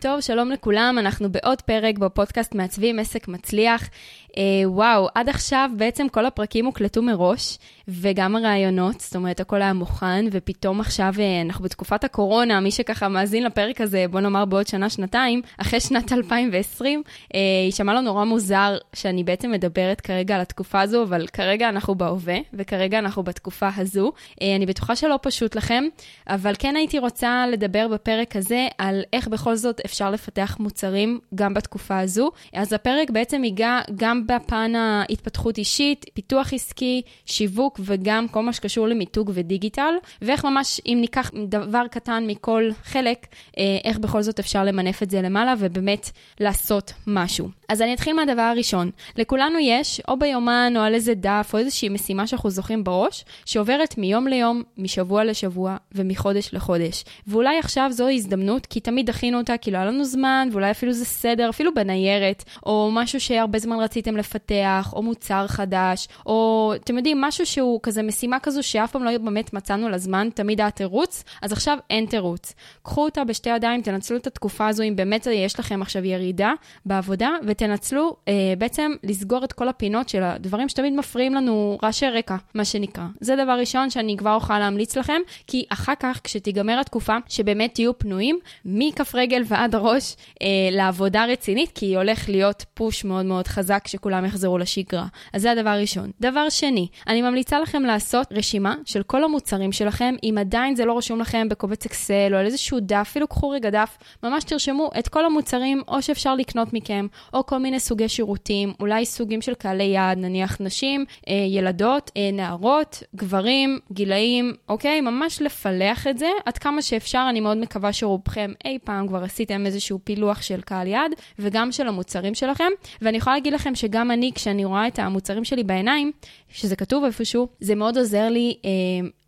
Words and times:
טוב, 0.00 0.20
שלום 0.20 0.50
לכולם, 0.50 0.96
אנחנו 0.98 1.32
בעוד 1.32 1.62
פרק 1.62 1.98
בפודקאסט 1.98 2.54
מעצבים 2.54 2.98
עסק 2.98 3.28
מצליח. 3.28 3.88
אה, 4.36 4.42
וואו, 4.64 5.08
עד 5.14 5.28
עכשיו 5.28 5.70
בעצם 5.76 6.08
כל 6.08 6.26
הפרקים 6.26 6.66
הוקלטו 6.66 7.02
מראש, 7.02 7.58
וגם 7.88 8.36
הרעיונות, 8.36 9.00
זאת 9.00 9.16
אומרת, 9.16 9.40
הכל 9.40 9.62
היה 9.62 9.72
מוכן, 9.72 10.24
ופתאום 10.32 10.80
עכשיו 10.80 11.14
אה, 11.18 11.40
אנחנו 11.42 11.64
בתקופת 11.64 12.04
הקורונה, 12.04 12.60
מי 12.60 12.70
שככה 12.70 13.08
מאזין 13.08 13.44
לפרק 13.44 13.80
הזה, 13.80 14.04
בוא 14.10 14.20
נאמר 14.20 14.44
בעוד 14.44 14.66
שנה-שנתיים, 14.66 15.42
אחרי 15.58 15.80
שנת 15.80 16.12
2020, 16.12 17.02
אה, 17.34 17.40
יישמע 17.66 17.94
לו 17.94 18.00
נורא 18.00 18.24
מוזר 18.24 18.76
שאני 18.94 19.24
בעצם 19.24 19.50
מדברת 19.50 20.00
כרגע 20.00 20.34
על 20.34 20.40
התקופה 20.40 20.80
הזו, 20.80 21.02
אבל 21.02 21.26
כרגע 21.26 21.68
אנחנו 21.68 21.94
בהווה, 21.94 22.38
וכרגע 22.54 22.98
אנחנו 22.98 23.22
בתקופה 23.22 23.68
הזו. 23.76 24.12
אה, 24.42 24.56
אני 24.56 24.66
בטוחה 24.66 24.96
שלא 24.96 25.18
פשוט 25.22 25.56
לכם, 25.56 25.84
אבל 26.28 26.52
כן 26.58 26.76
הייתי 26.76 26.98
רוצה 26.98 27.44
לדבר 27.52 27.88
בפרק 27.88 28.36
הזה 28.36 28.66
על 28.78 29.02
איך 29.12 29.28
בכל 29.28 29.54
זאת 29.54 29.80
אפשר 29.88 30.10
לפתח 30.10 30.56
מוצרים 30.60 31.20
גם 31.34 31.54
בתקופה 31.54 31.98
הזו. 31.98 32.30
אז 32.52 32.72
הפרק 32.72 33.10
בעצם 33.10 33.44
ייגע 33.44 33.80
גם 33.96 34.26
בפן 34.26 34.72
ההתפתחות 34.76 35.58
אישית, 35.58 36.06
פיתוח 36.14 36.52
עסקי, 36.52 37.02
שיווק 37.26 37.80
וגם 37.84 38.28
כל 38.28 38.42
מה 38.42 38.52
שקשור 38.52 38.88
למיתוג 38.88 39.30
ודיגיטל, 39.34 39.94
ואיך 40.22 40.44
ממש, 40.44 40.80
אם 40.86 40.98
ניקח 41.00 41.30
דבר 41.48 41.86
קטן 41.90 42.24
מכל 42.26 42.70
חלק, 42.84 43.26
אה, 43.58 43.78
איך 43.84 43.98
בכל 43.98 44.22
זאת 44.22 44.38
אפשר 44.38 44.64
למנף 44.64 45.02
את 45.02 45.10
זה 45.10 45.22
למעלה 45.22 45.54
ובאמת 45.58 46.10
לעשות 46.40 46.92
משהו. 47.06 47.48
אז 47.68 47.82
אני 47.82 47.94
אתחיל 47.94 48.16
מהדבר 48.16 48.42
הראשון. 48.42 48.90
לכולנו 49.16 49.58
יש, 49.58 50.00
או 50.08 50.18
ביומן, 50.18 50.72
או 50.76 50.80
על 50.80 50.94
איזה 50.94 51.14
דף, 51.14 51.50
או 51.52 51.58
איזושהי 51.58 51.88
משימה 51.88 52.26
שאנחנו 52.26 52.50
זוכרים 52.50 52.84
בראש, 52.84 53.24
שעוברת 53.44 53.98
מיום 53.98 54.26
ליום, 54.26 54.62
משבוע 54.78 55.24
לשבוע 55.24 55.76
ומחודש 55.92 56.54
לחודש. 56.54 57.04
ואולי 57.26 57.58
עכשיו 57.58 57.90
זו 57.92 58.08
הזדמנות, 58.08 58.66
כי 58.66 58.80
תמיד 58.80 59.06
דחינו 59.06 59.38
אותה, 59.38 59.56
כי 59.56 59.70
לא 59.70 59.77
היה 59.78 59.86
לנו 59.86 60.04
זמן, 60.04 60.48
ואולי 60.52 60.70
אפילו 60.70 60.92
זה 60.92 61.04
סדר, 61.04 61.50
אפילו 61.50 61.74
בניירת, 61.74 62.44
או 62.66 62.90
משהו 62.92 63.20
שהרבה 63.20 63.58
זמן 63.58 63.76
רציתם 63.80 64.16
לפתח, 64.16 64.92
או 64.92 65.02
מוצר 65.02 65.46
חדש, 65.46 66.08
או 66.26 66.72
אתם 66.76 66.96
יודעים, 66.96 67.20
משהו 67.20 67.46
שהוא 67.46 67.80
כזה 67.82 68.02
משימה 68.02 68.40
כזו 68.40 68.62
שאף 68.62 68.92
פעם 68.92 69.04
לא 69.04 69.18
באמת 69.18 69.52
מצאנו 69.52 69.88
לה 69.88 69.98
זמן, 69.98 70.28
תמיד 70.34 70.60
היה 70.60 70.70
תירוץ, 70.70 71.24
אז 71.42 71.52
עכשיו 71.52 71.78
אין 71.90 72.06
תירוץ. 72.06 72.54
קחו 72.82 73.04
אותה 73.04 73.24
בשתי 73.24 73.50
ידיים, 73.50 73.82
תנצלו 73.82 74.16
את 74.16 74.26
התקופה 74.26 74.68
הזו, 74.68 74.82
אם 74.82 74.96
באמת 74.96 75.26
יש 75.30 75.60
לכם 75.60 75.82
עכשיו 75.82 76.04
ירידה 76.04 76.52
בעבודה, 76.86 77.30
ותנצלו 77.46 78.16
אה, 78.28 78.32
בעצם 78.58 78.92
לסגור 79.04 79.44
את 79.44 79.52
כל 79.52 79.68
הפינות 79.68 80.08
של 80.08 80.22
הדברים 80.22 80.68
שתמיד 80.68 80.92
מפריעים 80.92 81.34
לנו, 81.34 81.78
רעשי 81.82 82.06
רקע, 82.06 82.36
מה 82.54 82.64
שנקרא. 82.64 83.04
זה 83.20 83.36
דבר 83.36 83.52
ראשון 83.52 83.90
שאני 83.90 84.16
כבר 84.16 84.34
אוכל 84.34 84.58
להמליץ 84.58 84.96
לכם, 84.96 85.20
כי 85.46 85.64
אחר 85.68 85.92
כך, 86.00 86.20
כשתיגמר 86.24 86.80
התקופה, 86.80 87.16
שבאמת 87.28 87.74
תהיו 87.74 87.98
פנויים, 87.98 88.38
מכף 88.64 89.14
רגל 89.14 89.42
ועד 89.46 89.67
הראש, 89.74 90.16
אה, 90.42 90.46
לעבודה 90.72 91.24
רצינית, 91.24 91.70
כי 91.74 91.96
הולך 91.96 92.28
להיות 92.28 92.64
פוש 92.74 93.04
מאוד 93.04 93.26
מאוד 93.26 93.46
חזק 93.46 93.86
שכולם 93.86 94.24
יחזרו 94.24 94.58
לשגרה. 94.58 95.06
אז 95.32 95.42
זה 95.42 95.50
הדבר 95.50 95.70
הראשון. 95.70 96.10
דבר 96.20 96.48
שני, 96.48 96.86
אני 97.06 97.22
ממליצה 97.22 97.60
לכם 97.60 97.82
לעשות 97.82 98.26
רשימה 98.30 98.74
של 98.84 99.02
כל 99.02 99.24
המוצרים 99.24 99.72
שלכם, 99.72 100.14
אם 100.22 100.36
עדיין 100.40 100.76
זה 100.76 100.84
לא 100.84 100.98
רשום 100.98 101.20
לכם 101.20 101.48
בקובץ 101.48 101.86
אקסל 101.86 102.28
או 102.32 102.38
על 102.38 102.46
איזשהו 102.46 102.80
דף, 102.80 103.08
אפילו 103.18 103.28
קחו 103.28 103.50
רגע 103.50 103.70
דף, 103.70 103.98
ממש 104.22 104.44
תרשמו 104.44 104.90
את 104.98 105.08
כל 105.08 105.24
המוצרים 105.24 105.82
או 105.88 106.02
שאפשר 106.02 106.34
לקנות 106.34 106.72
מכם, 106.72 107.06
או 107.34 107.46
כל 107.46 107.58
מיני 107.58 107.80
סוגי 107.80 108.08
שירותים, 108.08 108.72
אולי 108.80 109.04
סוגים 109.04 109.42
של 109.42 109.54
קהלי 109.54 109.84
יעד, 109.84 110.18
נניח 110.18 110.60
נשים, 110.60 111.04
אה, 111.28 111.34
ילדות, 111.48 112.10
אה, 112.16 112.30
נערות, 112.32 113.02
גברים, 113.16 113.78
גילאים, 113.92 114.54
אוקיי? 114.68 115.00
ממש 115.00 115.42
לפלח 115.42 116.06
את 116.06 116.18
זה 116.18 116.28
עד 116.46 116.58
כמה 116.58 116.82
שאפשר, 116.82 117.26
אני 117.30 117.40
מאוד 117.40 117.56
מקווה 117.56 117.92
שרובכם 117.92 118.52
אי 118.64 118.78
פעם 118.84 119.08
כבר 119.08 119.24
עשיתם 119.24 119.57
איזשהו 119.66 119.98
פילוח 120.04 120.42
של 120.42 120.60
קהל 120.60 120.86
יעד, 120.86 121.12
וגם 121.38 121.72
של 121.72 121.88
המוצרים 121.88 122.34
שלכם, 122.34 122.68
ואני 123.02 123.16
יכולה 123.16 123.36
להגיד 123.36 123.52
לכם 123.52 123.74
שגם 123.74 124.10
אני, 124.10 124.32
כשאני 124.34 124.64
רואה 124.64 124.86
את 124.86 124.98
המוצרים 124.98 125.44
שלי 125.44 125.64
בעיניים, 125.64 126.12
שזה 126.48 126.76
כתוב 126.76 127.04
איפשהו, 127.04 127.48
זה 127.60 127.74
מאוד 127.74 127.98
עוזר 127.98 128.28
לי 128.28 128.56
אה, 128.64 128.70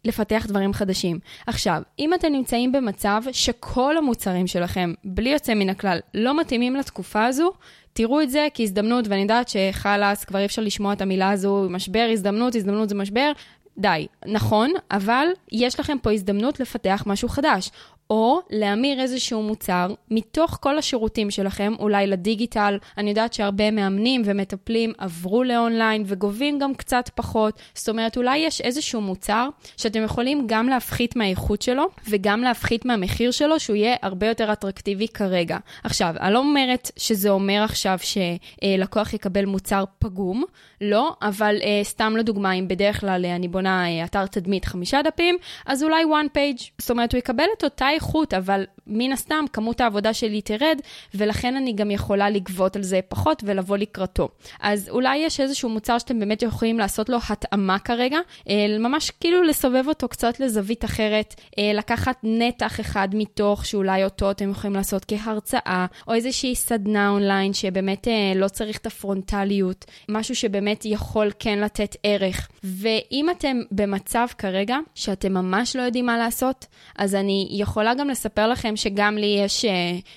לפתח 0.05 0.47
דברים 0.49 0.73
חדשים. 0.73 1.19
עכשיו, 1.47 1.83
אם 1.99 2.15
אתם 2.15 2.33
נמצאים 2.33 2.73
במצב 2.73 3.23
שכל 3.33 3.97
המוצרים 3.97 4.47
שלכם, 4.47 4.93
בלי 5.05 5.31
יוצא 5.31 5.55
מן 5.55 5.71
הכלל, 5.71 5.99
לא 6.15 6.41
מתאימים 6.41 6.77
לתקופה 6.77 7.25
הזו, 7.25 7.53
תראו 7.93 8.23
את 8.23 8.31
זה 8.31 8.49
כהזדמנות, 8.55 9.09
ואני 9.09 9.23
יודעת 9.23 9.49
שחלאס, 9.49 10.25
כבר 10.25 10.39
אי 10.39 10.45
אפשר 10.45 10.63
לשמוע 10.63 10.93
את 10.93 11.01
המילה 11.01 11.31
הזו, 11.31 11.67
משבר, 11.71 12.09
הזדמנות, 12.13 12.55
הזדמנות 12.55 12.89
זה 12.89 12.95
משבר. 12.95 13.33
די, 13.79 14.07
נכון, 14.27 14.71
אבל 14.91 15.27
יש 15.53 15.81
לכם 15.81 15.97
פה 16.03 16.13
הזדמנות 16.13 16.61
לפתח 16.61 17.03
משהו 17.07 17.29
חדש. 17.29 17.71
או 18.11 18.41
להמיר 18.51 19.01
איזשהו 19.01 19.43
מוצר 19.43 19.95
מתוך 20.11 20.59
כל 20.61 20.79
השירותים 20.79 21.31
שלכם, 21.31 21.73
אולי 21.79 22.07
לדיגיטל. 22.07 22.79
אני 22.99 23.11
יודעת 23.11 23.33
שהרבה 23.33 23.71
מאמנים 23.71 24.23
ומטפלים 24.25 24.93
עברו 24.99 25.45
לאונליין 25.45 26.05
וגובים 26.07 26.59
גם 26.59 26.75
קצת 26.75 27.11
פחות. 27.15 27.61
זאת 27.75 27.89
אומרת, 27.89 28.17
אולי 28.17 28.39
יש 28.39 28.61
איזשהו 28.61 29.01
מוצר 29.01 29.49
שאתם 29.77 30.03
יכולים 30.03 30.45
גם 30.47 30.69
להפחית 30.69 31.17
מהאיכות 31.17 31.63
שלו 31.63 31.85
וגם 32.09 32.43
להפחית 32.43 32.85
מהמחיר 32.85 33.31
שלו, 33.31 33.61
שהוא 33.61 33.77
יהיה 33.77 33.97
הרבה 34.03 34.27
יותר 34.27 34.53
אטרקטיבי 34.53 35.09
כרגע. 35.09 35.59
עכשיו, 35.85 36.15
אני 36.21 36.35
לא 36.35 36.39
אומרת 36.39 36.91
שזה 36.97 37.31
אומר 37.31 37.63
עכשיו 37.65 37.99
שלקוח 38.03 39.15
יקבל 39.15 39.45
מוצר 39.45 39.85
פגום, 39.99 40.45
לא, 40.81 41.13
אבל 41.23 41.57
uh, 41.61 41.65
סתם 41.83 42.17
לדוגמה, 42.17 42.53
אם 42.53 42.69
בדרך 42.69 43.01
כלל 43.01 43.27
אני 43.27 43.49
בונה 43.49 43.85
uh, 43.85 44.05
אתר 44.05 44.27
תדמית 44.27 44.65
חמישה 44.65 45.03
דפים, 45.03 45.37
אז 45.67 45.83
אולי 45.83 46.05
one 46.05 46.37
page. 46.37 46.65
זאת 46.79 46.91
אומרת, 46.91 47.13
הוא 47.13 47.19
יקבל 47.19 47.45
את 47.59 47.65
אותה 47.65 47.87
איכות, 48.01 48.35
אבל 48.35 48.65
מן 48.91 49.13
הסתם 49.13 49.45
כמות 49.53 49.81
העבודה 49.81 50.15
שלי 50.15 50.41
תרד, 50.41 50.81
ולכן 51.15 51.57
אני 51.57 51.73
גם 51.73 51.91
יכולה 51.91 52.31
לגבות 52.31 52.77
על 52.77 52.83
זה 52.83 53.01
פחות 53.09 53.43
ולבוא 53.47 53.77
לקראתו. 53.77 54.29
אז 54.61 54.89
אולי 54.89 55.17
יש 55.17 55.41
איזשהו 55.41 55.69
מוצר 55.69 55.99
שאתם 55.99 56.19
באמת 56.21 56.43
יכולים 56.43 56.79
לעשות 56.79 57.09
לו 57.09 57.19
התאמה 57.29 57.79
כרגע, 57.79 58.19
אה, 58.49 58.67
ממש 58.79 59.11
כאילו 59.11 59.43
לסובב 59.43 59.85
אותו 59.89 60.09
קצת 60.09 60.41
לזווית 60.41 60.85
אחרת, 60.85 61.35
אה, 61.59 61.73
לקחת 61.75 62.17
נתח 62.23 62.81
אחד 62.81 63.09
מתוך 63.13 63.67
שאולי 63.67 64.05
אותו 64.05 64.31
אתם 64.31 64.51
יכולים 64.51 64.77
לעשות 64.77 65.05
כהרצאה, 65.09 65.87
או 66.09 66.15
איזושהי 66.15 66.55
סדנה 66.55 67.09
אונליין 67.09 67.53
שבאמת 67.53 68.09
אה, 68.09 68.33
לא 68.37 68.49
צריך 68.49 68.79
את 68.79 68.87
הפרונטליות, 68.87 69.85
משהו 70.09 70.35
שבאמת 70.35 70.85
יכול 70.85 71.31
כן 71.39 71.59
לתת 71.59 71.97
ערך. 72.03 72.49
ואם 72.65 73.31
אתם 73.31 73.61
במצב 73.71 74.27
כרגע 74.39 74.77
שאתם 74.95 75.33
ממש 75.33 75.77
לא 75.77 75.83
יודעים 75.83 76.07
מה 76.07 76.19
לעשות, 76.19 76.67
אז 76.99 77.15
אני 77.15 77.49
יכולה 77.51 77.95
גם 77.95 78.09
לספר 78.09 78.49
לכם 78.49 78.77
שגם 78.81 79.19
לי 79.19 79.41
יש 79.45 79.65
uh, 79.65 79.69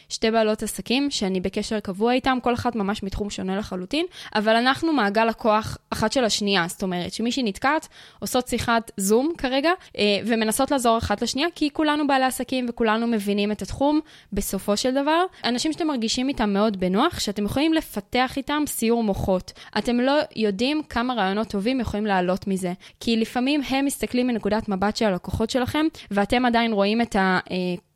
שתי 0.09 0.31
בעלות 0.31 0.63
עסקים 0.63 1.11
שאני 1.11 1.39
בקשר 1.39 1.79
קבוע 1.79 2.13
איתם, 2.13 2.37
כל 2.41 2.53
אחת 2.53 2.75
ממש 2.75 3.03
מתחום 3.03 3.29
שונה 3.29 3.57
לחלוטין, 3.57 4.05
אבל 4.35 4.55
אנחנו 4.55 4.93
מעגל 4.93 5.25
לקוח 5.25 5.77
אחת 5.89 6.11
של 6.11 6.23
השנייה, 6.23 6.65
זאת 6.67 6.83
אומרת 6.83 7.13
שמישהי 7.13 7.43
נתקעת, 7.43 7.87
עושות 8.19 8.47
שיחת 8.47 8.91
זום 8.97 9.33
כרגע, 9.37 9.71
uh, 9.87 9.99
ומנסות 10.25 10.71
לעזור 10.71 10.97
אחת 10.97 11.21
לשנייה, 11.21 11.47
כי 11.55 11.69
כולנו 11.73 12.07
בעלי 12.07 12.25
עסקים 12.25 12.65
וכולנו 12.69 13.07
מבינים 13.07 13.51
את 13.51 13.61
התחום 13.61 13.99
בסופו 14.33 14.77
של 14.77 14.91
דבר. 14.91 15.23
אנשים 15.43 15.73
שאתם 15.73 15.87
מרגישים 15.87 16.27
איתם 16.27 16.53
מאוד 16.53 16.79
בנוח, 16.79 17.19
שאתם 17.19 17.45
יכולים 17.45 17.73
לפתח 17.73 18.33
איתם 18.37 18.63
סיור 18.67 19.03
מוחות. 19.03 19.53
אתם 19.77 19.99
לא 19.99 20.19
יודעים 20.35 20.81
כמה 20.89 21.13
רעיונות 21.13 21.47
טובים 21.47 21.79
יכולים 21.79 22.05
לעלות 22.05 22.47
מזה, 22.47 22.73
כי 22.99 23.17
לפעמים 23.17 23.61
הם 23.69 23.85
מסתכלים 23.85 24.27
מנקודת 24.27 24.69
מבט 24.69 24.97
של 24.97 25.05
הלקוחות 25.05 25.49
שלכם, 25.49 25.85
ואתם 26.11 26.45
עדיין 26.45 26.73
רואים 26.73 27.01
את 27.01 27.15
ה... 27.15 27.39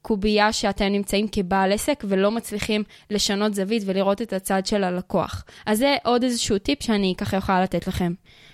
אה, 0.07 0.15
קובייה 0.15 0.53
שאתם 0.53 0.85
נמצאים 0.85 1.27
כבעל 1.31 1.71
עסק 1.71 2.03
ולא 2.07 2.31
מצליחים 2.31 2.83
לשנות 3.11 3.53
זווית 3.53 3.83
ולראות 3.85 4.21
את 4.21 4.33
הצד 4.33 4.65
של 4.65 4.83
הלקוח. 4.83 5.45
אז 5.65 5.77
זה 5.77 5.95
עוד 6.03 6.23
איזשהו 6.23 6.57
טיפ 6.57 6.83
שאני 6.83 7.13
ככה 7.17 7.37
יכולה 7.37 7.63
לתת 7.63 7.87
לכם. 7.87 8.13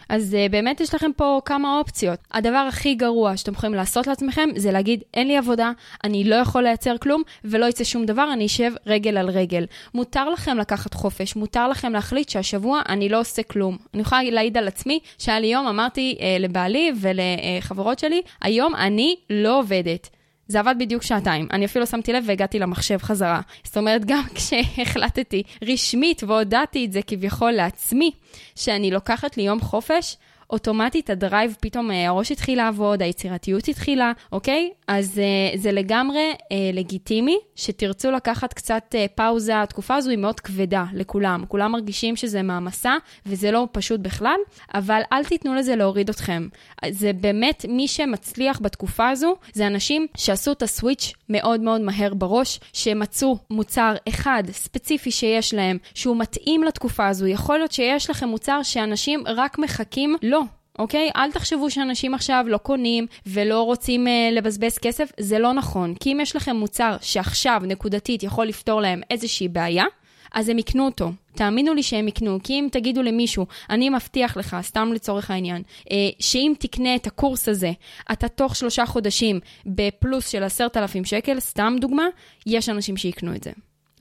אז 0.10 0.34
uh, 0.34 0.52
באמת 0.52 0.82
יש 0.82 0.96
לכם 0.96 1.12
פה 1.16 1.42
כמה 1.46 1.80
אופציות. 1.80 2.20
הדבר 2.32 2.66
הכי 2.70 2.96
גרוע 2.96 3.38
שאתם 3.38 3.52
יכולים 3.52 3.76
לעשות 3.76 4.08
לעצמכם 4.08 4.50
זה 4.56 4.72
להגיד, 4.72 5.04
אין 5.14 5.28
לי 5.28 5.38
עבודה, 5.38 5.72
אני 6.04 6.24
לא 6.24 6.36
יכול 6.36 6.64
לייצר 6.64 6.98
כלום 6.98 7.22
ולא 7.44 7.66
יצא 7.66 7.84
שום 7.84 8.06
דבר, 8.06 8.34
אני 8.34 8.46
אשב 8.46 8.72
רגל 8.86 9.18
על 9.18 9.30
רגל. 9.30 9.66
מותר 9.94 10.30
לכם 10.30 10.58
לקחת 10.58 10.94
חופש, 10.94 11.36
מותר 11.36 11.68
לכם 11.68 11.94
להחליט 11.94 12.30
שהשבוע 12.30 12.82
אני 12.90 13.10
לא 13.10 13.20
עושה 13.20 13.44
כלום. 13.44 13.78
אני 13.94 14.02
יכולה 14.02 14.24
להעיד 14.24 14.58
על 14.58 14.68
עצמי 14.68 15.00
שהיה 15.18 15.40
לי 15.40 15.48
יום, 15.48 15.68
אמרתי 15.68 16.18
uh, 16.18 16.24
לבעלי 16.42 16.92
ולחברות 16.96 18.00
שלי, 18.00 18.22
היום 18.42 18.76
אני 18.76 19.16
לא 19.30 19.60
עובדת. 19.60 20.10
זה 20.48 20.60
עבד 20.60 20.75
בדיוק 20.80 21.04
שעתיים. 21.04 21.48
אני 21.51 21.66
אפילו 21.66 21.88
שמתי 21.88 22.13
לב 22.13 22.24
והגעתי 22.28 22.60
למחשב 22.60 22.98
חזרה. 22.98 23.42
זאת 23.63 23.78
אומרת, 23.78 24.06
גם 24.06 24.24
כשהחלטתי 24.36 25.44
רשמית 25.63 26.24
והודעתי 26.24 26.86
את 26.86 26.92
זה 26.92 27.01
כביכול 27.07 27.51
לעצמי, 27.51 28.12
שאני 28.56 28.92
לוקחת 28.92 29.38
לי 29.38 29.44
יום 29.44 29.62
חופש, 29.62 30.18
אוטומטית 30.54 31.10
הדרייב, 31.10 31.56
פתאום 31.62 31.92
אה, 31.92 32.08
הראש 32.08 32.32
התחיל 32.32 32.58
לעבוד, 32.58 33.02
היצירתיות 33.02 33.68
התחילה, 33.68 34.12
אוקיי? 34.32 34.70
אז 34.88 35.20
אה, 35.20 35.58
זה 35.58 35.72
לגמרי 35.72 36.34
אה, 36.52 36.58
לגיטימי 36.74 37.38
שתרצו 37.56 38.12
לקחת 38.12 38.54
קצת 38.54 38.96
פאוזה. 39.16 39.62
התקופה 39.62 39.96
הזו 39.96 40.10
היא 40.10 40.18
מאוד 40.18 40.40
כבדה 40.40 40.86
לכולם. 40.94 41.44
כולם 41.48 41.72
מרגישים 41.72 42.16
שזה 42.16 42.42
מעמסה, 42.42 42.96
וזה 43.26 43.52
לא 43.52 43.68
פשוט 43.72 44.00
בכלל, 44.00 44.36
אבל 44.74 45.02
אל 45.14 45.24
תיתנו 45.24 45.56
לזה 45.56 45.76
להוריד 45.76 46.10
אתכם. 46.10 46.48
זה 46.90 47.12
באמת, 47.14 47.66
מי 47.70 47.88
שמצליח 47.88 48.60
בתקופה 48.62 49.10
הזו, 49.10 49.36
זה 49.54 49.68
אנשים 49.68 50.08
שעשו 50.18 50.52
את 50.52 50.62
הסוויץ' 50.62 51.14
מאוד 51.30 51.62
מאוד 51.62 51.82
מהר 51.82 52.14
בראש, 52.14 52.60
שמצאו 52.74 53.38
מוצר 53.50 53.94
אחד 54.10 54.44
ספציפי 54.52 55.12
שיש 55.12 55.54
להם, 55.54 55.78
שהוא 55.94 56.18
מתאים 56.18 56.64
לתקופה 56.64 57.08
הזו. 57.08 57.28
יכול 57.28 57.58
להיות 57.58 57.72
שיש 57.72 58.10
לכם 58.10 58.28
מוצר 58.30 58.64
שאנשים 58.64 59.24
רק 59.28 59.60
מחכים 59.60 60.16
לו. 60.22 60.43
אוקיי? 60.80 61.10
אל 61.16 61.31
תחשבו 61.31 61.72
שאנשים 61.72 62.14
עכשיו 62.14 62.46
לא 62.48 62.58
קונים 62.58 63.08
ולא 63.25 63.62
רוצים 63.62 64.08
אה, 64.08 64.30
לבזבז 64.31 64.78
כסף, 64.78 65.12
זה 65.20 65.40
לא 65.40 65.54
נכון. 65.54 65.96
כי 66.00 66.14
אם 66.14 66.20
יש 66.22 66.36
לכם 66.36 66.56
מוצר 66.56 66.96
שעכשיו 67.02 67.62
נקודתית 67.66 68.24
יכול 68.24 68.46
לפתור 68.46 68.81
להם 68.81 69.02
איזושהי 69.12 69.48
בעיה, 69.48 69.86
אז 70.34 70.50
הם 70.50 70.60
יקנו 70.60 70.86
אותו. 70.86 71.12
תאמינו 71.36 71.74
לי 71.74 71.84
שהם 71.84 72.08
יקנו, 72.08 72.40
כי 72.44 72.54
אם 72.54 72.68
תגידו 72.72 73.02
למישהו, 73.02 73.46
אני 73.70 73.90
מבטיח 73.90 74.38
לך, 74.38 74.58
סתם 74.62 74.94
לצורך 74.94 75.31
העניין, 75.31 75.62
אה, 75.92 76.10
שאם 76.20 76.54
תקנה 76.60 76.96
את 76.96 77.08
הקורס 77.08 77.50
הזה, 77.50 77.72
אתה 78.12 78.28
תוך 78.28 78.56
שלושה 78.56 78.86
חודשים 78.86 79.40
בפלוס 79.66 80.28
של 80.30 80.44
עשרת 80.44 80.78
אלפים 80.78 81.06
שקל, 81.06 81.40
סתם 81.40 81.76
דוגמה, 81.80 82.06
יש 82.46 82.69
אנשים 82.69 82.98
שיקנו 82.98 83.36
את 83.36 83.44
זה. 83.44 83.52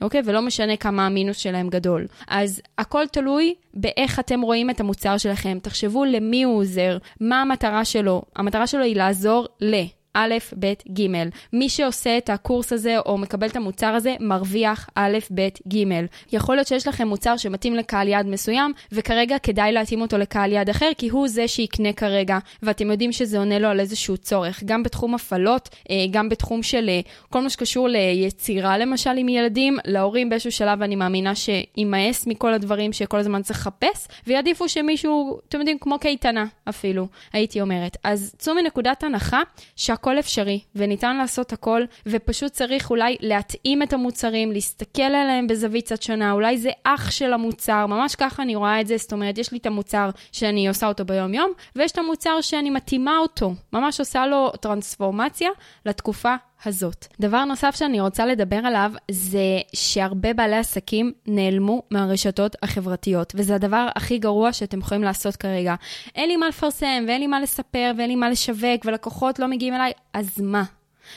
אוקיי? 0.03 0.21
ולא 0.25 0.41
משנה 0.41 0.77
כמה 0.77 1.05
המינוס 1.05 1.37
שלהם 1.37 1.69
גדול. 1.69 2.07
אז 2.27 2.61
הכל 2.77 3.05
תלוי 3.11 3.53
באיך 3.73 4.19
אתם 4.19 4.41
רואים 4.41 4.69
את 4.69 4.79
המוצר 4.79 5.17
שלכם. 5.17 5.57
תחשבו 5.61 6.05
למי 6.05 6.43
הוא 6.43 6.57
עוזר, 6.57 6.97
מה 7.21 7.41
המטרה 7.41 7.85
שלו. 7.85 8.21
המטרה 8.35 8.67
שלו 8.67 8.83
היא 8.83 8.95
לעזור 8.95 9.47
ל... 9.61 9.75
א', 10.13 10.33
ב', 10.59 10.73
ג'. 10.99 11.07
מי 11.53 11.69
שעושה 11.69 12.17
את 12.17 12.29
הקורס 12.29 12.73
הזה 12.73 12.99
או 12.99 13.17
מקבל 13.17 13.47
את 13.47 13.55
המוצר 13.55 13.87
הזה, 13.87 14.15
מרוויח 14.19 14.89
א', 14.95 15.17
ב', 15.33 15.47
ג'. 15.73 15.83
יכול 16.31 16.55
להיות 16.55 16.67
שיש 16.67 16.87
לכם 16.87 17.07
מוצר 17.07 17.37
שמתאים 17.37 17.75
לקהל 17.75 18.07
יעד 18.07 18.25
מסוים, 18.25 18.73
וכרגע 18.91 19.37
כדאי 19.39 19.71
להתאים 19.71 20.01
אותו 20.01 20.17
לקהל 20.17 20.51
יעד 20.51 20.69
אחר, 20.69 20.89
כי 20.97 21.09
הוא 21.09 21.27
זה 21.27 21.47
שיקנה 21.47 21.93
כרגע, 21.93 22.37
ואתם 22.63 22.91
יודעים 22.91 23.11
שזה 23.11 23.39
עונה 23.39 23.59
לו 23.59 23.67
על 23.67 23.79
איזשהו 23.79 24.17
צורך. 24.17 24.63
גם 24.65 24.83
בתחום 24.83 25.15
הפעלות, 25.15 25.69
אה, 25.89 25.95
גם 26.11 26.29
בתחום 26.29 26.63
של 26.63 26.89
אה, 26.89 26.99
כל 27.29 27.41
מה 27.41 27.49
שקשור 27.49 27.87
ליצירה 27.87 28.77
למשל 28.77 29.17
עם 29.17 29.29
ילדים, 29.29 29.77
להורים 29.85 30.29
באיזשהו 30.29 30.51
שלב 30.51 30.81
אני 30.81 30.95
מאמינה 30.95 31.33
שימאס 31.35 32.27
מכל 32.27 32.53
הדברים 32.53 32.93
שכל 32.93 33.17
הזמן 33.17 33.41
צריך 33.41 33.59
לחפש, 33.59 34.07
ויעדיפו 34.27 34.69
שמישהו, 34.69 35.39
אתם 35.49 35.59
יודעים, 35.59 35.77
כמו 35.79 35.99
קייטנה 35.99 36.45
אפילו, 36.69 37.07
הייתי 37.33 37.61
אומרת. 37.61 37.97
אז 38.03 38.35
צאו 38.37 38.55
מנקודת 38.55 39.03
הנחה 39.03 39.41
שה... 39.75 39.95
הכל 40.03 40.19
אפשרי, 40.19 40.59
וניתן 40.75 41.17
לעשות 41.17 41.53
הכל, 41.53 41.81
ופשוט 42.05 42.51
צריך 42.51 42.89
אולי 42.89 43.15
להתאים 43.19 43.83
את 43.83 43.93
המוצרים, 43.93 44.51
להסתכל 44.51 45.01
עליהם 45.01 45.47
בזווית 45.47 45.85
קצת 45.85 46.01
שונה, 46.01 46.31
אולי 46.31 46.57
זה 46.57 46.69
אח 46.83 47.11
של 47.11 47.33
המוצר, 47.33 47.85
ממש 47.85 48.15
ככה 48.15 48.43
אני 48.43 48.55
רואה 48.55 48.81
את 48.81 48.87
זה, 48.87 48.97
זאת 48.97 49.13
אומרת, 49.13 49.37
יש 49.37 49.51
לי 49.51 49.57
את 49.57 49.65
המוצר 49.65 50.09
שאני 50.31 50.67
עושה 50.67 50.87
אותו 50.87 51.05
ביום-יום, 51.05 51.51
ויש 51.75 51.91
את 51.91 51.97
המוצר 51.97 52.41
שאני 52.41 52.69
מתאימה 52.69 53.17
אותו, 53.17 53.53
ממש 53.73 53.99
עושה 53.99 54.25
לו 54.25 54.51
טרנספורמציה 54.61 55.49
לתקופה 55.85 56.35
הזאת. 56.65 57.07
דבר 57.19 57.45
נוסף 57.45 57.75
שאני 57.75 58.01
רוצה 58.01 58.25
לדבר 58.25 58.55
עליו 58.63 58.91
זה 59.11 59.59
שהרבה 59.73 60.33
בעלי 60.33 60.55
עסקים 60.55 61.11
נעלמו 61.27 61.81
מהרשתות 61.91 62.55
החברתיות, 62.63 63.33
וזה 63.35 63.55
הדבר 63.55 63.87
הכי 63.95 64.17
גרוע 64.17 64.53
שאתם 64.53 64.79
יכולים 64.79 65.03
לעשות 65.03 65.35
כרגע. 65.35 65.75
אין 66.15 66.29
לי 66.29 66.35
מה 66.35 66.47
לפרסם, 66.47 67.05
ואין 67.07 67.21
לי 67.21 67.27
מה 67.27 67.39
לספר, 67.39 67.91
ואין 67.97 68.09
לי 68.09 68.15
מה 68.15 68.29
לשווק, 68.29 68.85
ולקוחות 68.85 69.39
לא 69.39 69.47
מגיעים 69.47 69.73
אליי, 69.73 69.91
אז 70.13 70.41
מה? 70.41 70.63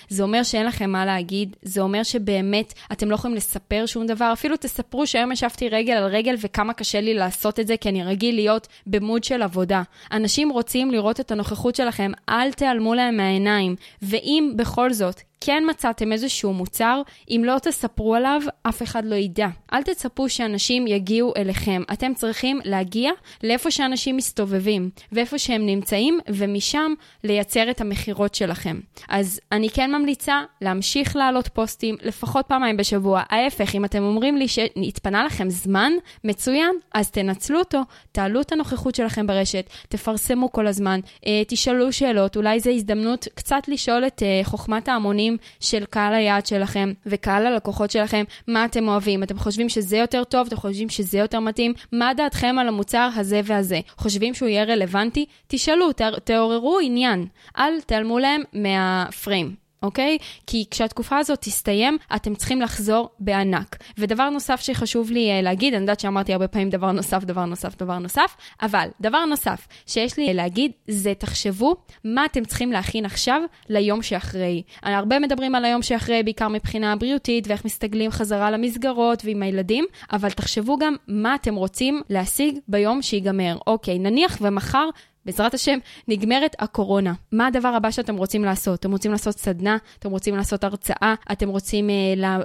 זה 0.09 0.23
אומר 0.23 0.43
שאין 0.43 0.67
לכם 0.67 0.91
מה 0.91 1.07
להגיד, 1.07 1.57
זה 1.63 1.81
אומר 1.81 2.03
שבאמת 2.03 2.75
אתם 2.93 3.11
לא 3.11 3.15
יכולים 3.15 3.37
לספר 3.37 3.87
שום 3.87 4.07
דבר, 4.07 4.31
אפילו 4.33 4.57
תספרו 4.57 5.07
שהיום 5.07 5.33
ישבתי 5.33 5.69
רגל 5.69 5.93
על 5.93 6.05
רגל 6.05 6.35
וכמה 6.41 6.73
קשה 6.73 7.01
לי 7.01 7.15
לעשות 7.15 7.61
את 7.61 7.67
זה, 7.67 7.77
כי 7.77 7.89
אני 7.89 8.05
רגיל 8.05 8.35
להיות 8.35 8.69
במוד 8.87 9.25
של 9.25 9.43
עבודה. 9.43 9.83
אנשים 10.13 10.51
רוצים 10.51 10.91
לראות 10.91 11.21
את 11.21 11.31
הנוכחות 11.31 11.77
שלכם, 11.77 12.13
אל 12.29 12.53
תיעלמו 12.53 12.95
להם 12.95 13.17
מהעיניים. 13.17 13.77
ואם 14.03 14.53
בכל 14.57 14.93
זאת 14.93 15.21
כן 15.41 15.65
מצאתם 15.71 16.13
איזשהו 16.13 16.53
מוצר, 16.53 17.03
אם 17.31 17.43
לא 17.45 17.59
תספרו 17.59 18.15
עליו, 18.15 18.41
אף 18.63 18.83
אחד 18.83 19.05
לא 19.05 19.15
ידע. 19.15 19.49
אל 19.73 19.83
תצפו 19.83 20.29
שאנשים 20.29 20.87
יגיעו 20.87 21.33
אליכם. 21.37 21.83
אתם 21.93 22.15
צריכים 22.15 22.61
להגיע 22.65 23.11
לאיפה 23.43 23.71
שאנשים 23.71 24.17
מסתובבים, 24.17 24.91
ואיפה 25.13 25.39
שהם 25.39 25.67
נמצאים, 25.67 26.19
ומשם 26.29 26.95
לייצר 27.25 27.71
את 27.71 27.81
המכירות 27.81 28.35
שלכם. 28.35 28.81
אז 29.09 29.41
אני 29.53 29.71
כן 29.71 29.95
ממליצה 29.95 30.43
להמשיך 30.61 31.17
להעלות 31.17 31.49
פוסטים 31.49 31.97
לפחות 32.03 32.47
פעמיים 32.47 32.77
בשבוע. 32.77 33.23
ההפך, 33.31 33.75
אם 33.75 33.85
אתם 33.85 34.03
אומרים 34.03 34.37
לי 34.37 34.49
שהתפנה 34.49 35.25
לכם 35.25 35.51
זמן, 35.51 35.93
מצוין, 36.25 36.75
אז 36.95 37.11
תנצלו 37.11 37.59
אותו, 37.59 37.81
תעלו 38.13 38.41
את 38.41 38.53
הנוכחות 38.53 38.95
שלכם 38.95 39.27
ברשת, 39.27 39.71
תפרסמו 39.89 40.53
כל 40.53 40.67
הזמן, 40.67 41.01
אה, 41.27 41.43
תשאלו 41.49 41.93
שאלות, 41.93 42.37
אולי 42.37 42.61
זו 42.61 42.71
הזדמנות 42.71 43.29
קצת 43.35 43.63
לשאול 43.69 44.07
את 44.07 44.23
אה, 44.23 44.41
חוכמת 44.45 44.89
ההמונים 44.89 45.26
של 45.61 45.85
קהל 45.85 46.15
היעד 46.15 46.47
שלכם 46.47 46.93
וקהל 47.07 47.47
הלקוחות 47.47 47.91
שלכם, 47.91 48.25
מה 48.47 48.65
אתם 48.65 48.89
אוהבים. 48.89 49.23
אתם 49.23 49.39
חושבים 49.39 49.69
שזה 49.69 49.97
יותר 49.97 50.25
טוב? 50.25 50.47
אתם 50.47 50.57
חושבים 50.57 50.89
שזה 50.89 51.19
יותר 51.19 51.41
מתאים? 51.41 51.75
מה 51.93 52.15
דעתכם 52.15 52.57
על 52.59 52.69
המוצר 52.69 53.09
הזה 53.17 53.41
והזה? 53.45 53.81
חושבים 53.97 54.35
שהוא 54.35 54.49
יהיה 54.49 54.65
רלוונטי? 54.65 55.27
תשאלו, 55.47 55.89
תעוררו 56.25 56.79
עניין. 56.83 57.27
אל 57.59 57.81
תעלמו 57.81 58.19
להם 58.19 58.43
מהפריים. 58.53 59.66
אוקיי? 59.87 60.19
כי 60.47 60.65
כשהתקופה 60.71 61.19
הזאת 61.19 61.41
תסתיים, 61.41 61.99
אתם 62.17 62.35
צריכים 62.35 62.61
לחזור 62.61 63.09
בענק. 63.19 63.77
ודבר 63.99 64.31
נוסף 64.31 64.61
שחשוב 64.61 65.11
לי 65.11 65.41
uh, 65.41 65.43
להגיד, 65.43 65.75
אני 65.75 65.81
יודעת 65.81 66.01
שאמרתי 66.01 66.33
הרבה 66.33 66.49
פעמים 66.49 66.71
דבר 66.71 66.93
נוסף, 66.93 67.25
דבר 67.25 67.45
נוסף, 67.45 67.77
דבר 67.77 67.99
נוסף, 67.99 68.37
אבל 68.63 68.89
דבר 69.01 69.25
נוסף 69.25 69.69
שיש 69.87 70.17
לי 70.19 70.35
להגיד, 70.35 70.73
זה 70.89 71.13
תחשבו 71.19 71.77
מה 72.05 72.25
אתם 72.25 72.45
צריכים 72.45 72.73
להכין 72.73 73.05
עכשיו 73.05 73.43
ליום 73.69 74.03
שאחרי. 74.03 74.63
הרבה 74.83 75.19
מדברים 75.19 75.55
על 75.55 75.65
היום 75.65 75.83
שאחרי, 75.83 76.23
בעיקר 76.23 76.49
מבחינה 76.49 76.97
בריאותית, 76.97 77.49
ואיך 77.49 77.65
מסתגלים 77.65 78.11
חזרה 78.11 78.51
למסגרות 78.51 79.25
ועם 79.25 79.43
הילדים, 79.43 79.85
אבל 80.13 80.31
תחשבו 80.31 80.79
גם 80.79 80.95
מה 81.09 81.35
אתם 81.35 81.55
רוצים 81.55 82.03
להשיג 82.11 82.59
ביום 82.69 83.03
שיגמר. 83.03 83.59
אוקיי, 83.67 83.99
נניח 83.99 84.39
ומחר 84.41 84.89
בעזרת 85.27 85.55
השם, 85.55 85.79
נגמרת 86.09 86.57
הקורונה. 86.59 87.13
מה 87.33 87.47
הדבר 87.47 87.69
הבא 87.69 87.91
שאתם 87.91 88.17
רוצים 88.17 88.45
לעשות? 88.45 88.81
אתם 88.81 88.93
רוצים 88.93 89.13
לעשות 89.13 89.39
סדנה? 89.39 89.77
אתם 89.99 90.11
רוצים 90.11 90.37
לעשות 90.37 90.65
הרצאה? 90.65 91.15
אתם 91.33 91.49
רוצים 91.49 91.89
uh, 91.89 91.93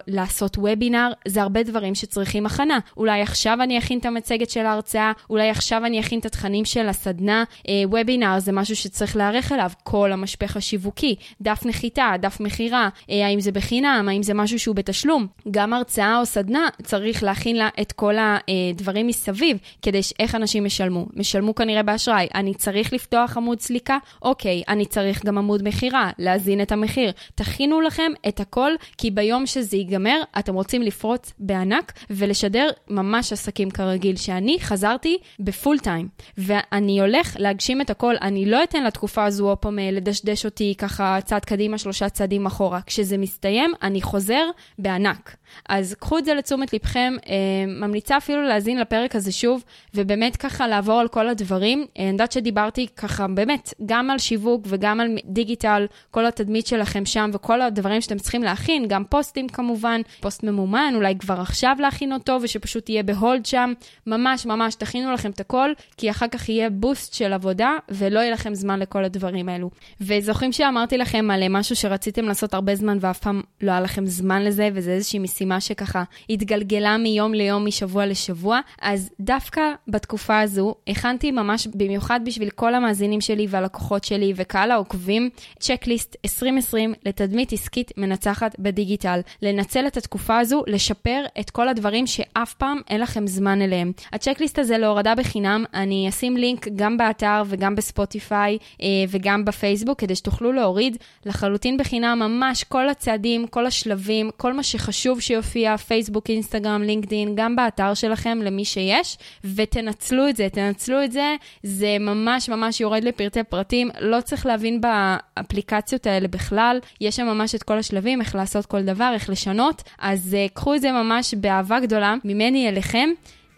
לעשות 0.07 0.57
וובינר? 0.57 1.11
זה 1.27 1.41
הרבה 1.41 1.63
דברים 1.63 1.95
שצריכים 1.95 2.45
הכנה. 2.45 2.79
אולי 2.97 3.21
עכשיו 3.21 3.57
אני 3.63 3.77
אכין 3.77 3.99
את 3.99 4.05
המצגת 4.05 4.49
של 4.49 4.65
ההרצאה, 4.65 5.11
אולי 5.29 5.49
עכשיו 5.49 5.85
אני 5.85 5.99
אכין 5.99 6.19
את 6.19 6.25
התכנים 6.25 6.65
של 6.65 6.89
הסדנה. 6.89 7.43
Uh, 7.57 7.69
וובינר 7.85 8.39
זה 8.39 8.51
משהו 8.51 8.75
שצריך 8.75 9.15
להיערך 9.15 9.51
אליו, 9.51 9.71
כל 9.83 10.11
המשפך 10.11 10.57
השיווקי, 10.57 11.15
דף 11.41 11.61
נחיתה, 11.65 12.11
דף 12.19 12.39
מכירה, 12.39 12.89
uh, 13.01 13.11
האם 13.25 13.39
זה 13.39 13.51
בחינם, 13.51 14.05
האם 14.09 14.23
זה 14.23 14.33
משהו 14.33 14.59
שהוא 14.59 14.75
בתשלום. 14.75 15.27
גם 15.51 15.73
הרצאה 15.73 16.19
או 16.19 16.25
סדנה, 16.25 16.67
צריך 16.83 17.23
להכין 17.23 17.55
לה 17.55 17.69
את 17.81 17.91
כל 17.91 18.15
הדברים 18.19 19.07
מסביב, 19.07 19.57
כדי 19.81 20.03
שאיך 20.03 20.35
אנשים 20.35 20.65
ישלמו. 20.65 21.05
משלמו 21.13 21.55
כנראה 21.55 21.83
באשראי. 21.83 22.27
אני 22.35 22.53
צריך 22.53 22.70
צריך 22.71 22.93
לפתוח 22.93 23.37
עמוד 23.37 23.59
סליקה? 23.59 23.97
אוקיי, 24.21 24.63
אני 24.67 24.85
צריך 24.85 25.25
גם 25.25 25.37
עמוד 25.37 25.67
מכירה, 25.67 26.11
להזין 26.19 26.61
את 26.61 26.71
המחיר. 26.71 27.11
תכינו 27.35 27.81
לכם 27.81 28.11
את 28.27 28.39
הכל, 28.39 28.71
כי 28.97 29.11
ביום 29.11 29.45
שזה 29.45 29.77
ייגמר, 29.77 30.21
אתם 30.39 30.53
רוצים 30.53 30.81
לפרוץ 30.81 31.33
בענק 31.39 31.93
ולשדר 32.09 32.69
ממש 32.89 33.33
עסקים 33.33 33.71
כרגיל, 33.71 34.15
שאני 34.15 34.57
חזרתי 34.59 35.17
בפול 35.39 35.79
טיים, 35.79 36.07
ואני 36.37 37.01
הולך 37.01 37.35
להגשים 37.39 37.81
את 37.81 37.89
הכל. 37.89 38.15
אני 38.21 38.45
לא 38.45 38.63
אתן 38.63 38.83
לתקופה 38.83 39.25
הזו 39.25 39.47
עוד 39.49 39.57
פעם 39.57 39.79
לדשדש 39.91 40.45
אותי 40.45 40.73
ככה 40.77 41.17
צעד 41.23 41.45
קדימה, 41.45 41.77
שלושה 41.77 42.09
צעדים 42.09 42.45
אחורה. 42.45 42.79
כשזה 42.85 43.17
מסתיים, 43.17 43.73
אני 43.81 44.01
חוזר 44.01 44.45
בענק. 44.79 45.35
אז 45.69 45.95
קחו 45.99 46.17
את 46.17 46.25
זה 46.25 46.33
לתשומת 46.33 46.73
לבכם, 46.73 47.13
אה, 47.29 47.33
ממליצה 47.67 48.17
אפילו 48.17 48.41
להאזין 48.41 48.79
לפרק 48.79 49.15
הזה 49.15 49.31
שוב, 49.31 49.63
ובאמת 49.93 50.35
ככה 50.35 50.67
לעבור 50.67 50.99
על 50.99 51.07
כל 51.07 51.27
הדברים. 51.29 51.85
אה, 51.97 52.03
אני 52.03 52.11
יודעת 52.11 52.31
שדיברתי 52.31 52.60
ככה 52.95 53.27
באמת, 53.27 53.73
גם 53.85 54.09
על 54.09 54.17
שיווק 54.17 54.61
וגם 54.65 54.99
על 54.99 55.07
דיגיטל, 55.25 55.85
כל 56.11 56.25
התדמית 56.25 56.67
שלכם 56.67 57.05
שם 57.05 57.29
וכל 57.33 57.61
הדברים 57.61 58.01
שאתם 58.01 58.17
צריכים 58.17 58.43
להכין, 58.43 58.87
גם 58.87 59.03
פוסטים 59.03 59.49
כמובן, 59.49 60.01
פוסט 60.19 60.43
ממומן, 60.43 60.93
אולי 60.95 61.15
כבר 61.19 61.41
עכשיו 61.41 61.75
להכין 61.79 62.13
אותו 62.13 62.37
ושפשוט 62.41 62.89
יהיה 62.89 63.03
ב 63.03 63.12
hold 63.12 63.45
שם. 63.45 63.73
ממש 64.07 64.45
ממש 64.45 64.75
תכינו 64.75 65.11
לכם 65.13 65.29
את 65.31 65.39
הכל, 65.39 65.69
כי 65.97 66.09
אחר 66.09 66.27
כך 66.27 66.49
יהיה 66.49 66.69
בוסט 66.69 67.13
של 67.13 67.33
עבודה 67.33 67.71
ולא 67.89 68.19
יהיה 68.19 68.31
לכם 68.31 68.55
זמן 68.55 68.79
לכל 68.79 69.03
הדברים 69.03 69.49
האלו. 69.49 69.69
וזוכרים 70.01 70.51
שאמרתי 70.51 70.97
לכם 70.97 71.31
על 71.31 71.43
משהו 71.49 71.75
שרציתם 71.75 72.25
לעשות 72.25 72.53
הרבה 72.53 72.75
זמן 72.75 72.97
ואף 73.01 73.19
פעם 73.19 73.41
לא 73.61 73.71
היה 73.71 73.81
לכם 73.81 74.05
זמן 74.05 74.43
לזה, 74.43 74.69
וזה 74.73 74.91
איזושהי 74.91 75.19
משימה 75.19 75.61
שככה 75.61 76.03
התגלגלה 76.29 76.97
מיום 76.97 77.33
ליום, 77.33 77.65
משבוע 77.65 78.05
לשבוע, 78.05 78.59
אז 78.81 79.09
דווקא 79.19 79.61
בתקופה 79.87 80.39
הזו 80.39 80.75
הכנתי 80.87 81.31
ממש 81.31 81.67
במיוחד 81.75 82.19
בשביל... 82.25 82.40
בשביל 82.41 82.51
כל 82.55 82.75
המאזינים 82.75 83.21
שלי 83.21 83.47
והלקוחות 83.49 84.03
שלי 84.03 84.33
וקהל 84.35 84.71
העוקבים, 84.71 85.29
צ'קליסט 85.59 86.15
2020 86.25 86.93
לתדמית 87.05 87.53
עסקית 87.53 87.91
מנצחת 87.97 88.59
בדיגיטל. 88.59 89.19
לנצל 89.41 89.87
את 89.87 89.97
התקופה 89.97 90.39
הזו, 90.39 90.63
לשפר 90.67 91.23
את 91.39 91.49
כל 91.49 91.69
הדברים 91.69 92.07
שאף 92.07 92.53
פעם 92.53 92.77
אין 92.89 93.01
לכם 93.01 93.27
זמן 93.27 93.61
אליהם. 93.61 93.91
הצ'קליסט 94.13 94.59
הזה 94.59 94.77
להורדה 94.77 95.15
בחינם, 95.15 95.65
אני 95.73 96.09
אשים 96.09 96.37
לינק 96.37 96.67
גם 96.75 96.97
באתר 96.97 97.43
וגם 97.45 97.75
בספוטיפיי 97.75 98.57
אה, 98.81 98.87
וגם 99.09 99.45
בפייסבוק, 99.45 99.99
כדי 99.99 100.15
שתוכלו 100.15 100.51
להוריד 100.51 100.97
לחלוטין 101.25 101.77
בחינם 101.77 102.19
ממש 102.19 102.63
כל 102.63 102.89
הצעדים, 102.89 103.47
כל 103.47 103.65
השלבים, 103.65 104.29
כל 104.37 104.53
מה 104.53 104.63
שחשוב 104.63 105.19
שיופיע, 105.19 105.77
פייסבוק, 105.77 106.29
אינסטגרם, 106.29 106.81
לינקדאין, 106.81 107.35
גם 107.35 107.55
באתר 107.55 107.93
שלכם 107.93 108.39
למי 108.41 108.65
שיש, 108.65 109.17
ותנצלו 109.55 110.29
את 110.29 110.35
זה, 110.35 110.47
תנצלו 110.51 111.03
את 111.03 111.11
זה, 111.11 111.35
זה 111.63 111.97
ממש 111.99 112.30
ממש 112.49 112.81
יורד 112.81 113.03
לפרטי 113.03 113.43
פרטים, 113.43 113.89
לא 113.99 114.21
צריך 114.21 114.45
להבין 114.45 114.81
באפליקציות 114.81 116.07
האלה 116.07 116.27
בכלל, 116.27 116.79
יש 117.01 117.15
שם 117.15 117.25
ממש 117.25 117.55
את 117.55 117.63
כל 117.63 117.77
השלבים, 117.77 118.21
איך 118.21 118.35
לעשות 118.35 118.65
כל 118.65 118.81
דבר, 118.81 119.11
איך 119.13 119.29
לשנות, 119.29 119.83
אז 119.99 120.37
uh, 120.47 120.53
קחו 120.53 120.75
את 120.75 120.81
זה 120.81 120.91
ממש 120.91 121.33
באהבה 121.33 121.79
גדולה 121.79 122.15
ממני 122.23 122.69
אליכם, 122.69 123.09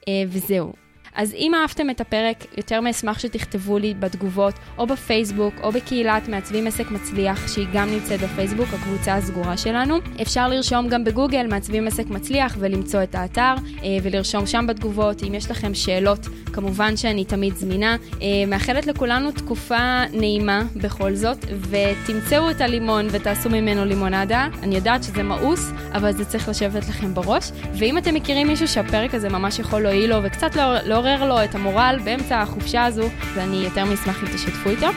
uh, 0.02 0.06
וזהו. 0.28 0.83
אז 1.16 1.34
אם 1.34 1.56
אהבתם 1.56 1.90
את 1.90 2.02
הפרק, 2.02 2.46
יותר 2.58 2.82
מאשמח 2.82 3.20
שתכתבו 3.20 3.78
לי 3.78 3.94
בתגובות, 4.00 4.54
או 4.78 4.88
בפייסבוק, 4.88 5.54
או 5.64 5.72
בקהילת 5.72 6.28
מעצבים 6.28 6.68
עסק 6.68 6.92
מצליח, 6.92 7.48
שהיא 7.54 7.68
גם 7.74 7.90
נמצאת 7.92 8.20
בפייסבוק, 8.20 8.68
הקבוצה 8.74 9.16
הסגורה 9.16 9.58
שלנו. 9.58 9.96
אפשר 10.22 10.48
לרשום 10.48 10.88
גם 10.90 11.04
בגוגל 11.04 11.48
מעצבים 11.48 11.88
עסק 11.88 12.08
מצליח 12.08 12.56
ולמצוא 12.60 13.04
את 13.04 13.16
האתר, 13.16 13.54
אה, 13.84 13.98
ולרשום 14.04 14.48
שם 14.48 14.68
בתגובות. 14.68 15.24
אם 15.24 15.36
יש 15.36 15.52
לכם 15.52 15.74
שאלות, 15.74 16.20
כמובן 16.54 16.98
שאני 16.98 17.26
תמיד 17.26 17.56
זמינה. 17.56 17.96
אה, 18.22 18.28
מאחלת 18.48 18.88
לכולנו 18.88 19.32
תקופה 19.32 20.04
נעימה 20.14 20.64
בכל 20.76 21.16
זאת, 21.16 21.46
ותמצאו 21.70 22.52
את 22.52 22.62
הלימון 22.62 23.08
ותעשו 23.12 23.50
ממנו 23.50 23.86
לימונדה. 23.86 24.48
אני 24.64 24.76
יודעת 24.76 25.04
שזה 25.04 25.24
מאוס, 25.24 25.72
אבל 25.94 26.12
זה 26.12 26.26
צריך 26.26 26.50
לשבת 26.50 26.90
לכם 26.90 27.14
בראש. 27.14 27.52
ואם 27.74 27.98
אתם 27.98 28.14
מכירים 28.14 28.48
מישהו 28.48 28.68
שהפרק 28.68 29.14
הזה 29.14 29.30
ממש 29.30 29.60
יכול 29.60 29.82
להועיל 29.82 30.10
לו 30.10 30.24
וקצת 30.24 30.56
לא... 30.56 31.03
לעורר 31.04 31.26
לו 31.30 31.44
את 31.44 31.56
המורל 31.56 32.00
באמצע 32.04 32.42
החופשה 32.42 32.86
הזו, 32.86 33.10
ואני 33.34 33.56
יותר 33.56 33.86
מאשמח 33.86 34.24
אם 34.24 34.28
תשתפו 34.36 34.70
איתו. 34.70 34.88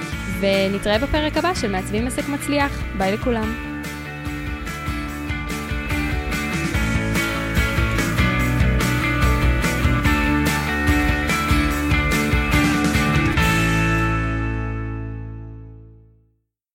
ונתראה 0.41 0.99
בפרק 0.99 1.37
הבא 1.37 1.55
של 1.55 1.71
מעצבים 1.71 2.07
עסק 2.07 2.29
מצליח. 2.29 2.83
ביי 2.99 3.13
לכולם. 3.13 3.76